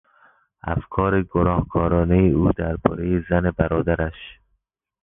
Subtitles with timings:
[0.63, 4.39] افکار گنهکارانهی او دربارهی زن برادرش